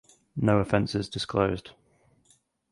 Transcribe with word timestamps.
No 0.35 0.57
offences 0.57 1.07
disclosed. 1.07 1.73